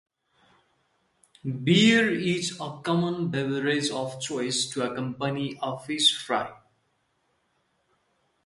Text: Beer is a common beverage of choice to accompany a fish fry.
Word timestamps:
Beer 1.63 2.11
is 2.11 2.59
a 2.59 2.81
common 2.83 3.29
beverage 3.29 3.91
of 3.91 4.19
choice 4.19 4.65
to 4.71 4.91
accompany 4.91 5.59
a 5.61 5.77
fish 5.79 6.17
fry. 6.25 6.57